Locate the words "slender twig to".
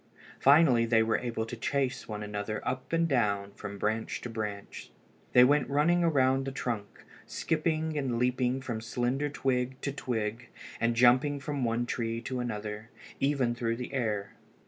8.81-9.91